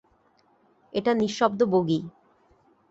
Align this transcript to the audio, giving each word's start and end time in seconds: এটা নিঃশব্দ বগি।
এটা 0.93 1.11
নিঃশব্দ 1.13 1.59
বগি। 1.73 1.99